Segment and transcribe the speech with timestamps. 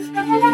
[0.00, 0.53] have.